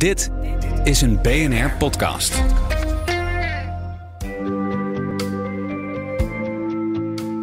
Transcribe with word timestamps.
Dit 0.00 0.30
is 0.84 1.00
een 1.00 1.22
BNR 1.22 1.70
podcast. 1.78 2.42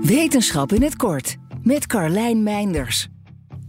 Wetenschap 0.01 0.71
in 0.71 0.81
het 0.81 0.95
kort 0.95 1.35
met 1.63 1.87
Carlijn 1.87 2.43
Meinders. 2.43 3.07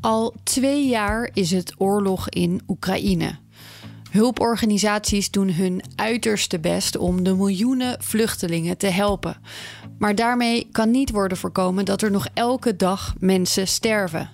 Al 0.01 0.35
twee 0.43 0.87
jaar 0.87 1.31
is 1.33 1.51
het 1.51 1.75
oorlog 1.77 2.29
in 2.29 2.61
Oekraïne. 2.69 3.39
Hulporganisaties 4.11 5.31
doen 5.31 5.53
hun 5.53 5.83
uiterste 5.95 6.61
best 6.61 6.97
om 6.97 7.23
de 7.23 7.35
miljoenen 7.35 8.03
vluchtelingen 8.03 8.79
te 8.79 8.87
helpen. 8.87 9.37
Maar 9.99 10.15
daarmee 10.15 10.69
kan 10.73 10.91
niet 10.91 11.11
worden 11.11 11.39
voorkomen 11.39 11.85
dat 11.85 12.03
er 12.03 12.11
nog 12.11 12.27
elke 12.35 12.77
dag 12.77 13.15
mensen 13.19 13.69
sterven. 13.69 14.31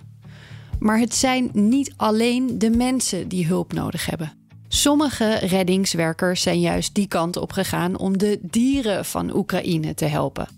Maar 0.78 0.98
het 0.98 1.14
zijn 1.14 1.50
niet 1.52 1.92
alleen 1.96 2.58
de 2.58 2.70
mensen 2.70 3.28
die 3.28 3.46
hulp 3.46 3.72
nodig 3.72 4.06
hebben. 4.06 4.43
Sommige 4.74 5.34
reddingswerkers 5.34 6.42
zijn 6.42 6.60
juist 6.60 6.94
die 6.94 7.08
kant 7.08 7.36
op 7.36 7.52
gegaan 7.52 7.98
om 7.98 8.18
de 8.18 8.38
dieren 8.42 9.04
van 9.04 9.36
Oekraïne 9.36 9.94
te 9.94 10.04
helpen. 10.04 10.48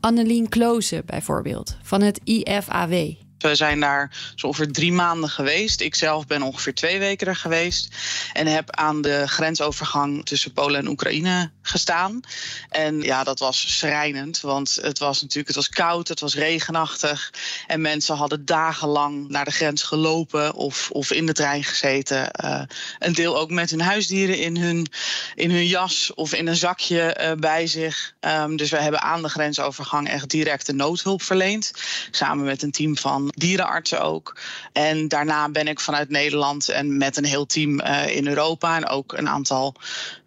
Annelien 0.00 0.48
Kloze 0.48 1.02
bijvoorbeeld, 1.06 1.76
van 1.82 2.02
het 2.02 2.20
IFAW. 2.24 3.12
We 3.40 3.54
zijn 3.54 3.80
daar 3.80 4.32
zo 4.34 4.46
ongeveer 4.46 4.72
drie 4.72 4.92
maanden 4.92 5.30
geweest. 5.30 5.80
Ik 5.80 5.94
zelf 5.94 6.26
ben 6.26 6.42
ongeveer 6.42 6.74
twee 6.74 6.98
weken 6.98 7.26
er 7.26 7.36
geweest. 7.36 7.94
En 8.32 8.46
heb 8.46 8.70
aan 8.70 9.02
de 9.02 9.28
grensovergang 9.28 10.26
tussen 10.26 10.52
Polen 10.52 10.80
en 10.80 10.88
Oekraïne 10.88 11.50
gestaan. 11.62 12.20
En 12.68 13.00
ja, 13.00 13.24
dat 13.24 13.38
was 13.38 13.78
schrijnend. 13.78 14.40
Want 14.40 14.78
het 14.82 14.98
was 14.98 15.20
natuurlijk 15.20 15.48
het 15.48 15.56
was 15.56 15.68
koud, 15.68 16.08
het 16.08 16.20
was 16.20 16.34
regenachtig. 16.34 17.32
En 17.66 17.80
mensen 17.80 18.16
hadden 18.16 18.44
dagenlang 18.44 19.28
naar 19.28 19.44
de 19.44 19.50
grens 19.50 19.82
gelopen 19.82 20.54
of, 20.54 20.90
of 20.90 21.10
in 21.10 21.26
de 21.26 21.32
trein 21.32 21.64
gezeten. 21.64 22.30
Uh, 22.44 22.62
een 22.98 23.12
deel 23.12 23.38
ook 23.38 23.50
met 23.50 23.70
hun 23.70 23.80
huisdieren 23.80 24.38
in 24.38 24.56
hun, 24.56 24.86
in 25.34 25.50
hun 25.50 25.66
jas 25.66 26.14
of 26.14 26.32
in 26.32 26.46
een 26.46 26.56
zakje 26.56 27.16
uh, 27.20 27.32
bij 27.32 27.66
zich. 27.66 28.14
Um, 28.20 28.56
dus 28.56 28.70
we 28.70 28.80
hebben 28.80 29.02
aan 29.02 29.22
de 29.22 29.28
grensovergang 29.28 30.08
echt 30.08 30.28
direct 30.28 30.66
de 30.66 30.72
noodhulp 30.72 31.22
verleend. 31.22 31.72
Samen 32.10 32.44
met 32.44 32.62
een 32.62 32.70
team 32.70 32.96
van 32.96 33.29
dierenartsen 33.36 34.00
ook. 34.00 34.36
En 34.72 35.08
daarna 35.08 35.48
ben 35.48 35.68
ik 35.68 35.80
vanuit 35.80 36.08
Nederland 36.08 36.68
en 36.68 36.96
met 36.96 37.16
een 37.16 37.24
heel 37.24 37.46
team 37.46 37.80
uh, 37.80 38.16
in 38.16 38.26
Europa 38.26 38.76
en 38.76 38.88
ook 38.88 39.12
een 39.12 39.28
aantal 39.28 39.74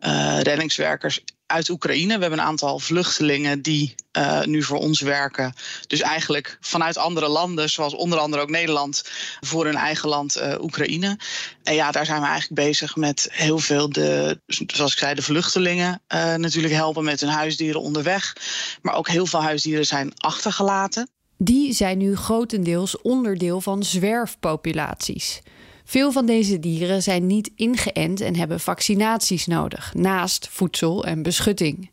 uh, 0.01 0.39
reddingswerkers 0.41 1.19
uit 1.45 1.69
Oekraïne. 1.69 2.15
We 2.15 2.21
hebben 2.21 2.39
een 2.39 2.45
aantal 2.45 2.79
vluchtelingen 2.79 3.61
die 3.61 3.95
uh, 4.17 4.43
nu 4.43 4.63
voor 4.63 4.77
ons 4.77 5.01
werken. 5.01 5.53
Dus 5.87 6.01
eigenlijk 6.01 6.57
vanuit 6.61 6.97
andere 6.97 7.27
landen, 7.27 7.69
zoals 7.69 7.93
onder 7.93 8.19
andere 8.19 8.41
ook 8.41 8.49
Nederland, 8.49 9.03
voor 9.41 9.65
hun 9.65 9.75
eigen 9.75 10.09
land 10.09 10.41
Oekraïne. 10.61 11.19
En 11.63 11.75
ja, 11.75 11.91
daar 11.91 12.05
zijn 12.05 12.21
we 12.21 12.27
eigenlijk 12.27 12.67
bezig 12.67 12.95
met 12.95 13.27
heel 13.31 13.59
veel 13.59 13.89
de, 13.89 14.39
zoals 14.47 14.91
ik 14.91 14.97
zei, 14.97 15.15
de 15.15 15.21
vluchtelingen 15.21 16.01
natuurlijk 16.37 16.73
helpen 16.73 17.03
met 17.03 17.19
hun 17.19 17.29
huisdieren 17.29 17.81
onderweg. 17.81 18.35
Maar 18.81 18.95
ook 18.95 19.07
heel 19.07 19.25
veel 19.25 19.41
huisdieren 19.41 19.85
zijn 19.85 20.11
achtergelaten. 20.15 21.12
Die 21.37 21.73
zijn 21.73 21.97
nu 21.97 22.15
grotendeels 22.15 23.01
onderdeel 23.01 23.61
van 23.61 23.83
zwerfpopulaties. 23.83 25.41
Veel 25.85 26.11
van 26.11 26.25
deze 26.25 26.59
dieren 26.59 27.03
zijn 27.03 27.27
niet 27.27 27.51
ingeënt 27.55 28.21
en 28.21 28.35
hebben 28.35 28.59
vaccinaties 28.59 29.47
nodig, 29.47 29.93
naast 29.93 30.47
voedsel 30.51 31.05
en 31.05 31.23
beschutting. 31.23 31.91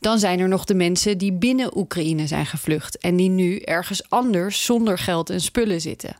Dan 0.00 0.18
zijn 0.18 0.40
er 0.40 0.48
nog 0.48 0.64
de 0.64 0.74
mensen 0.74 1.18
die 1.18 1.32
binnen 1.32 1.76
Oekraïne 1.76 2.26
zijn 2.26 2.46
gevlucht 2.46 2.98
en 2.98 3.16
die 3.16 3.28
nu 3.28 3.58
ergens 3.58 4.10
anders 4.10 4.64
zonder 4.64 4.98
geld 4.98 5.30
en 5.30 5.40
spullen 5.40 5.80
zitten. 5.80 6.16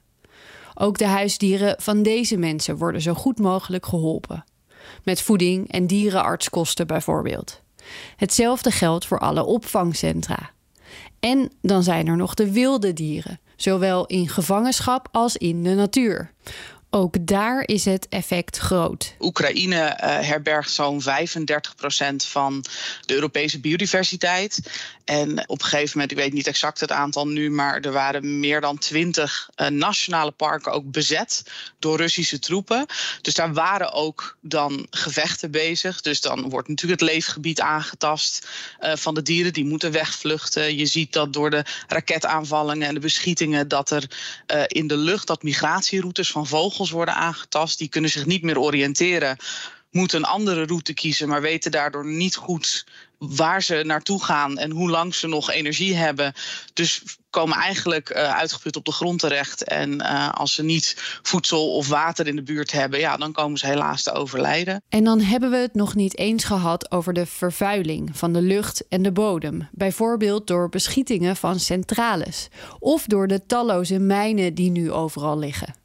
Ook 0.75 0.99
de 0.99 1.07
huisdieren 1.07 1.75
van 1.79 2.03
deze 2.03 2.37
mensen 2.37 2.77
worden 2.77 3.01
zo 3.01 3.15
goed 3.15 3.39
mogelijk 3.39 3.87
geholpen. 3.87 4.45
Met 5.05 5.23
voeding 5.23 5.73
en 5.73 5.87
dierenartskosten 5.87 6.87
bijvoorbeeld. 6.87 7.61
Hetzelfde 8.17 8.71
geldt 8.71 9.07
voor 9.07 9.19
alle 9.19 9.45
opvangcentra. 9.45 10.51
En 11.21 11.53
dan 11.63 11.83
zijn 11.83 12.07
er 12.07 12.17
nog 12.17 12.35
de 12.35 12.53
wilde 12.53 12.93
dieren, 12.93 13.41
zowel 13.57 14.07
in 14.07 14.29
gevangenschap 14.29 15.09
als 15.13 15.37
in 15.37 15.63
de 15.63 15.75
natuur. 15.75 16.33
Ook 16.93 17.27
daar 17.27 17.63
is 17.67 17.85
het 17.85 18.07
effect 18.09 18.57
groot. 18.57 19.15
Oekraïne 19.21 19.77
uh, 19.77 19.97
herbergt 20.01 20.71
zo'n 20.71 21.03
35% 21.03 21.07
van 22.17 22.65
de 23.07 23.15
Europese 23.15 23.61
biodiversiteit. 23.61 24.61
En 25.05 25.49
op 25.49 25.61
een 25.61 25.67
gegeven 25.67 25.91
moment, 25.93 26.11
ik 26.11 26.17
weet 26.17 26.33
niet 26.33 26.47
exact 26.47 26.81
het 26.81 26.93
aantal 26.93 27.29
nu, 27.29 27.51
maar 27.51 27.81
er 27.81 27.93
waren 27.93 28.41
meer 28.41 28.61
dan 28.61 28.79
20 28.79 29.51
uh, 29.57 29.67
nationale 29.67 30.31
parken 30.31 30.73
ook 30.73 30.91
bezet 30.91 31.43
door 31.79 31.97
Russische 31.97 32.39
troepen. 32.39 32.87
Dus 33.23 33.35
daar 33.35 33.53
waren 33.53 33.93
ook 33.93 34.37
dan 34.41 34.87
gevechten 34.91 35.51
bezig. 35.51 36.01
Dus 36.01 36.21
dan 36.21 36.49
wordt 36.49 36.69
natuurlijk 36.69 37.01
het 37.01 37.11
leefgebied 37.11 37.61
aangetast 37.61 38.49
uh, 38.81 38.93
van 38.97 39.15
de 39.15 39.23
dieren. 39.23 39.53
Die 39.53 39.65
moeten 39.65 39.93
wegvluchten. 39.93 40.77
Je 40.77 40.87
ziet 40.87 41.13
dat 41.13 41.33
door 41.33 41.51
de 41.51 41.65
raketaanvallingen 41.89 42.89
en 42.89 42.95
de 42.95 43.01
beschietingen 43.01 43.69
dat 43.69 43.91
er 43.91 44.05
in 44.67 44.87
de 44.87 44.97
lucht 44.97 45.27
dat 45.27 45.43
migratieroutes 45.43 46.31
van 46.31 46.47
vogels 46.47 46.80
worden 46.89 47.15
aangetast. 47.15 47.79
Die 47.79 47.89
kunnen 47.89 48.11
zich 48.11 48.27
niet 48.27 48.43
meer 48.43 48.59
oriënteren, 48.59 49.37
moeten 49.91 50.19
een 50.19 50.25
andere 50.25 50.67
route 50.67 50.95
kiezen, 50.95 51.29
maar 51.29 51.41
weten 51.41 51.71
daardoor 51.71 52.07
niet 52.07 52.37
goed 52.37 52.85
waar 53.19 53.63
ze 53.63 53.83
naartoe 53.85 54.25
gaan 54.25 54.59
en 54.59 54.71
hoe 54.71 54.91
lang 54.91 55.15
ze 55.15 55.27
nog 55.27 55.51
energie 55.51 55.95
hebben. 55.97 56.33
Dus 56.73 57.03
komen 57.31 57.57
eigenlijk 57.57 58.11
uh, 58.11 58.37
uitgeput 58.37 58.77
op 58.77 58.85
de 58.85 58.93
grond 58.93 59.19
terecht. 59.19 59.65
En 59.65 59.93
uh, 59.93 60.31
als 60.31 60.55
ze 60.55 60.63
niet 60.63 60.95
voedsel 61.23 61.75
of 61.75 61.89
water 61.89 62.27
in 62.27 62.37
de 62.37 62.43
buurt 62.43 62.73
hebben, 62.73 62.99
ja, 62.99 63.17
dan 63.17 63.33
komen 63.33 63.59
ze 63.59 63.67
helaas 63.67 64.03
te 64.03 64.13
overlijden. 64.13 64.83
En 64.89 65.05
dan 65.05 65.21
hebben 65.21 65.51
we 65.51 65.57
het 65.57 65.75
nog 65.75 65.95
niet 65.95 66.19
eens 66.19 66.45
gehad 66.45 66.91
over 66.91 67.13
de 67.13 67.27
vervuiling 67.27 68.11
van 68.13 68.33
de 68.33 68.43
lucht 68.43 68.89
en 68.89 69.03
de 69.03 69.13
bodem. 69.13 69.69
Bijvoorbeeld 69.73 70.47
door 70.47 70.69
beschietingen 70.69 71.37
van 71.37 71.61
centrales 71.61 72.49
of 72.79 73.05
door 73.05 73.27
de 73.27 73.47
talloze 73.47 73.99
mijnen 73.99 74.55
die 74.55 74.71
nu 74.71 74.93
overal 74.93 75.39
liggen. 75.39 75.80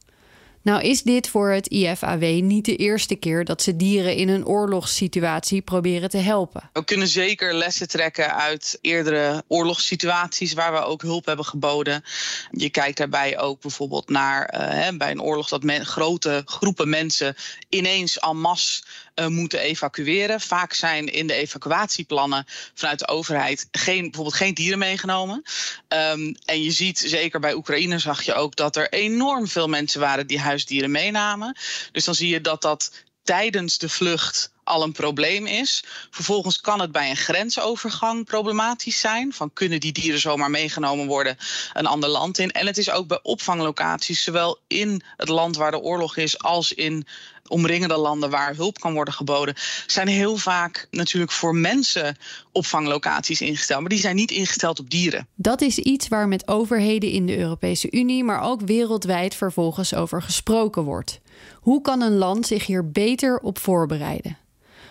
Nou 0.66 0.82
is 0.82 1.02
dit 1.02 1.30
voor 1.30 1.50
het 1.50 1.68
IFAW 1.68 2.42
niet 2.42 2.66
de 2.66 2.76
eerste 2.76 3.16
keer 3.16 3.46
dat 3.46 3.62
ze 3.62 3.76
dieren 3.76 4.16
in 4.16 4.30
een 4.30 4.46
oorlogssituatie 4.46 5.62
proberen 5.62 6.10
te 6.10 6.18
helpen. 6.18 6.70
We 6.74 6.84
kunnen 6.84 7.08
zeker 7.08 7.54
lessen 7.54 7.88
trekken 7.88 8.36
uit 8.36 8.78
eerdere 8.82 9.44
oorlogssituaties 9.48 10.54
waar 10.54 10.74
we 10.74 10.80
ook 10.80 11.02
hulp 11.02 11.26
hebben 11.26 11.46
geboden. 11.46 12.04
Je 12.52 12.70
kijkt 12.70 12.98
daarbij 12.98 13.40
ook 13.40 13.62
bijvoorbeeld 13.62 14.10
naar 14.10 14.54
uh, 14.54 14.98
bij 14.98 15.12
een 15.12 15.22
oorlog 15.22 15.48
dat 15.48 15.64
men, 15.64 15.86
grote 15.86 16.42
groepen 16.46 16.90
mensen 16.90 17.36
ineens 17.70 18.20
en 18.20 18.40
masse 18.40 18.84
uh, 19.16 19.28
moeten 19.28 19.60
evacueren. 19.60 20.42
Vaak 20.42 20.74
zijn 20.74 21.14
in 21.14 21.28
de 21.28 21.34
evacuatieplannen 21.34 22.46
vanuit 22.74 23.00
de 23.00 23.08
overheid 23.08 23.68
geen, 23.72 24.02
bijvoorbeeld 24.02 24.36
geen 24.36 24.54
dieren 24.54 24.80
meegenomen. 24.80 25.44
Um, 25.88 26.36
en 26.46 26.64
je 26.64 26.72
ziet, 26.72 27.00
zeker 27.00 27.40
bij 27.40 27.54
Oekraïne 27.54 28.00
zag 28.00 28.22
je 28.22 28.34
ook 28.34 28.56
dat 28.56 28.76
er 28.76 28.90
enorm 28.90 29.48
veel 29.48 29.68
mensen 29.68 30.00
waren 30.00 30.28
die 30.28 30.40
huisdieren 30.56 30.92
meenamen. 30.92 31.58
Dus 31.92 32.06
dan 32.06 32.16
zie 32.16 32.30
je 32.30 32.42
dat 32.42 32.62
dat 32.62 32.92
tijdens 33.24 33.78
de 33.78 33.90
vlucht 33.90 34.52
al 34.64 34.84
een 34.84 34.92
probleem 34.92 35.46
is. 35.46 35.84
Vervolgens 36.10 36.62
kan 36.62 36.80
het 36.80 36.92
bij 36.92 37.10
een 37.10 37.18
grensovergang 37.18 38.26
problematisch 38.26 39.00
zijn. 39.00 39.34
Van 39.34 39.54
kunnen 39.54 39.80
die 39.80 39.92
dieren 39.92 40.20
zomaar 40.20 40.50
meegenomen 40.50 41.08
worden 41.08 41.38
een 41.74 41.86
ander 41.86 42.10
land 42.10 42.38
in? 42.38 42.52
En 42.52 42.68
het 42.68 42.78
is 42.78 42.90
ook 42.90 43.08
bij 43.08 43.20
opvanglocaties, 43.22 44.24
zowel 44.24 44.60
in 44.68 45.02
het 45.18 45.30
land 45.30 45.56
waar 45.56 45.72
de 45.72 45.80
oorlog 45.80 46.18
is 46.18 46.40
als 46.40 46.74
in 46.74 47.08
omringende 47.48 47.98
landen 47.98 48.30
waar 48.30 48.56
hulp 48.56 48.80
kan 48.80 48.94
worden 48.94 49.14
geboden, 49.14 49.56
zijn 49.88 50.08
heel 50.08 50.38
vaak 50.38 50.88
natuurlijk 50.92 51.32
voor 51.32 51.56
mensen 51.56 52.18
opvanglocaties 52.52 53.42
ingesteld. 53.42 53.80
Maar 53.80 53.90
die 53.90 54.00
zijn 54.00 54.16
niet 54.16 54.32
ingesteld 54.32 54.80
op 54.80 54.90
dieren. 54.90 55.28
Dat 55.36 55.62
is 55.62 55.78
iets 55.78 56.08
waar 56.08 56.28
met 56.28 56.48
overheden 56.48 57.10
in 57.10 57.26
de 57.26 57.38
Europese 57.38 57.92
Unie, 57.92 58.24
maar 58.24 58.42
ook 58.42 58.62
wereldwijd 58.62 59.36
vervolgens 59.36 59.94
over 59.94 60.22
gesproken 60.22 60.84
wordt. 60.84 61.20
Hoe 61.60 61.82
kan 61.82 62.02
een 62.02 62.18
land 62.18 62.48
zich 62.48 62.66
hier 62.66 62.92
beter 62.92 63.40
op 63.40 63.60
voorbereiden? 63.60 64.38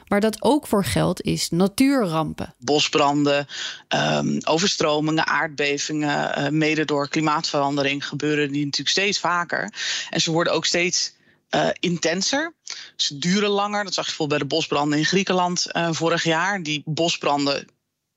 Waar 0.04 0.20
dat 0.20 0.42
ook 0.42 0.66
voor 0.66 0.84
geldt 0.84 1.22
is 1.22 1.50
natuurrampen. 1.50 2.54
Bosbranden, 2.58 3.46
um, 3.88 4.38
overstromingen, 4.44 5.26
aardbevingen, 5.26 6.38
uh, 6.38 6.48
mede 6.48 6.84
door 6.84 7.08
klimaatverandering 7.08 8.06
gebeuren 8.06 8.52
die 8.52 8.64
natuurlijk 8.64 8.96
steeds 8.96 9.18
vaker. 9.18 9.72
En 10.10 10.20
ze 10.20 10.30
worden 10.30 10.52
ook 10.52 10.64
steeds 10.64 11.13
uh, 11.54 11.68
intenser. 11.80 12.54
Ze 12.96 13.18
duren 13.18 13.48
langer. 13.48 13.84
Dat 13.84 13.94
zag 13.94 14.04
je 14.04 14.10
bijvoorbeeld 14.10 14.40
bij 14.40 14.48
de 14.48 14.54
bosbranden 14.54 14.98
in 14.98 15.04
Griekenland 15.04 15.66
uh, 15.72 15.88
vorig 15.90 16.24
jaar. 16.24 16.62
Die 16.62 16.82
bosbranden 16.84 17.68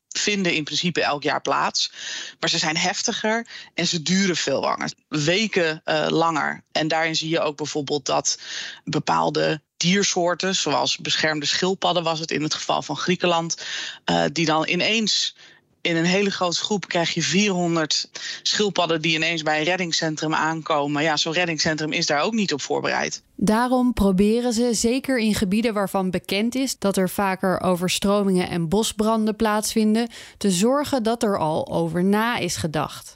vinden 0.07 0.53
in 0.53 0.63
principe 0.63 1.03
elk 1.03 1.23
jaar 1.23 1.41
plaats. 1.41 1.91
Maar 2.39 2.49
ze 2.49 2.57
zijn 2.57 2.77
heftiger 2.77 3.47
en 3.73 3.87
ze 3.87 4.01
duren 4.01 4.35
veel 4.35 4.59
langer. 4.59 4.91
Weken 5.07 5.81
uh, 5.85 6.07
langer. 6.09 6.63
En 6.71 6.87
daarin 6.87 7.15
zie 7.15 7.29
je 7.29 7.39
ook 7.39 7.57
bijvoorbeeld 7.57 8.05
dat 8.05 8.39
bepaalde 8.83 9.61
diersoorten, 9.77 10.55
zoals 10.55 10.97
beschermde 10.97 11.45
schildpadden 11.45 12.03
was 12.03 12.19
het 12.19 12.31
in 12.31 12.43
het 12.43 12.53
geval 12.53 12.81
van 12.81 12.97
Griekenland, 12.97 13.57
die 14.31 14.45
dan 14.45 14.67
ineens 14.67 15.35
in 15.87 15.95
een 15.95 16.05
hele 16.05 16.31
grote 16.31 16.57
groep 16.57 16.87
krijg 16.87 17.13
je 17.13 17.21
400 17.21 18.09
schildpadden 18.41 19.01
die 19.01 19.15
ineens 19.15 19.41
bij 19.41 19.59
een 19.59 19.65
reddingscentrum 19.65 20.33
aankomen. 20.33 21.03
Ja, 21.03 21.17
zo'n 21.17 21.33
reddingscentrum 21.33 21.91
is 21.91 22.05
daar 22.05 22.21
ook 22.21 22.33
niet 22.33 22.53
op 22.53 22.61
voorbereid. 22.61 23.21
Daarom 23.35 23.93
proberen 23.93 24.53
ze, 24.53 24.69
zeker 24.73 25.19
in 25.19 25.33
gebieden 25.33 25.73
waarvan 25.73 26.11
bekend 26.11 26.55
is 26.55 26.77
dat 26.79 26.97
er 26.97 27.09
vaker 27.09 27.61
overstromingen 27.61 28.49
en 28.49 28.69
bosbranden 28.69 29.35
plaatsvinden, 29.35 30.09
te 30.37 30.51
zorgen 30.51 31.03
dat 31.03 31.23
er 31.23 31.37
al 31.37 31.67
over 31.71 32.03
na 32.03 32.37
is 32.37 32.55
gedacht. 32.55 33.15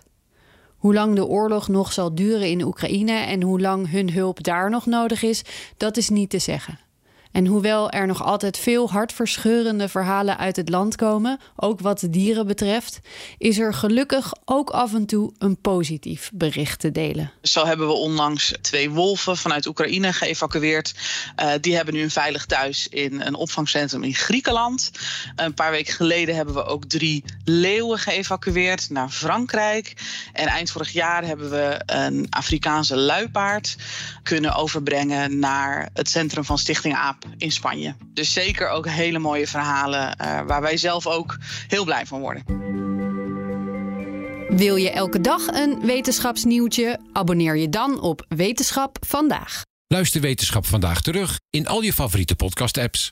Hoe 0.78 0.94
lang 0.94 1.16
de 1.16 1.26
oorlog 1.26 1.68
nog 1.68 1.94
zal 1.94 2.16
duren 2.16 2.50
in 2.50 2.64
Oekraïne 2.64 3.12
en 3.12 3.42
hoe 3.42 3.62
lang 3.62 3.92
hun 3.92 4.14
hulp 4.14 4.44
daar 4.44 4.70
nog 4.70 4.86
nodig 4.86 5.24
is, 5.24 5.42
dat 5.78 5.98
is 5.98 6.10
niet 6.10 6.30
te 6.30 6.40
zeggen. 6.40 6.80
En 7.32 7.46
hoewel 7.46 7.90
er 7.90 8.08
nog 8.08 8.24
altijd 8.24 8.58
veel 8.58 8.90
hartverscheurende 8.90 9.90
verhalen 9.90 10.38
uit 10.38 10.56
het 10.56 10.70
land 10.70 10.96
komen, 10.96 11.40
ook 11.56 11.80
wat 11.80 12.04
dieren 12.10 12.48
betreft, 12.48 13.00
is 13.38 13.60
er 13.60 13.74
gelukkig 13.74 14.34
ook 14.46 14.70
af 14.70 14.94
en 14.94 15.06
toe 15.06 15.34
een 15.38 15.62
positief 15.62 16.32
bericht 16.34 16.80
te 16.80 16.92
delen. 16.92 17.32
Zo 17.42 17.66
hebben 17.66 17.88
we 17.88 17.94
onlangs 17.94 18.54
twee 18.62 18.90
wolven 18.90 19.38
vanuit 19.38 19.66
Oekraïne 19.66 20.14
geëvacueerd. 20.14 20.94
Uh, 21.40 21.52
die 21.62 21.76
hebben 21.76 21.94
nu 21.94 22.02
een 22.02 22.12
veilig 22.12 22.46
thuis 22.46 22.88
in 22.88 23.22
een 23.22 23.36
opvangcentrum 23.36 24.04
in 24.04 24.14
Griekenland. 24.14 24.92
Een 25.36 25.54
paar 25.54 25.72
weken 25.72 25.94
geleden 25.94 26.36
hebben 26.36 26.54
we 26.54 26.66
ook 26.66 26.86
drie 26.86 27.24
leeuwen 27.44 28.00
geëvacueerd 28.00 28.90
naar 28.90 29.10
Frankrijk. 29.10 29.94
En 30.34 30.48
eind 30.48 30.72
vorig 30.72 30.92
jaar 30.92 31.26
hebben 31.26 31.50
we 31.50 31.82
een 31.86 32.28
Afrikaanse 32.30 32.96
luipaard 32.96 33.76
kunnen 34.24 34.56
overbrengen 34.56 35.40
naar 35.40 35.90
het 35.94 36.10
centrum 36.10 36.46
van 36.46 36.58
Stichting 36.58 36.96
AAP 36.96 37.21
in 37.38 37.52
Spanje. 37.52 37.96
Dus 38.14 38.34
zeker 38.34 38.70
ook 38.70 38.88
hele 38.88 39.20
mooie 39.20 39.48
verhalen 39.48 40.18
uh, 40.22 40.42
waar 40.46 40.62
wij 40.62 40.78
zelf 40.78 41.08
ook 41.08 41.38
heel 41.68 41.84
blij 41.84 42.06
van 42.06 42.20
worden. 42.20 42.44
Wil 44.58 44.76
je 44.76 44.90
elke 44.90 45.22
dag 45.22 45.48
een 45.48 45.80
wetenschapsnieuwtje? 45.86 47.00
Abonneer 47.14 47.58
je 47.58 47.70
dan 47.70 48.02
op 48.02 48.26
Wetenschap 48.28 48.98
vandaag. 49.08 49.62
Luister 49.88 50.22
Wetenschap 50.22 50.66
vandaag 50.66 51.02
terug 51.02 51.40
in 51.50 51.68
al 51.68 51.82
je 51.82 51.94
favoriete 51.94 52.36
podcast-apps. 52.36 53.12